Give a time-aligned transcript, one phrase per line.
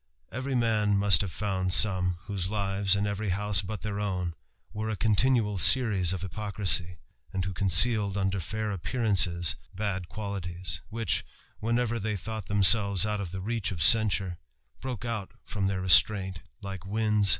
[0.31, 4.33] Every man must have found some whose lives, in every house but their own,
[4.73, 6.97] were a continual series of hypocrisy,
[7.31, 11.23] and who concealed under fair appearances bad qualities which,
[11.59, 14.39] whenever they thought themselves out of the ri ot censure,
[14.81, 17.27] broke out from their restraint, like wtndf T^M RAMBLER.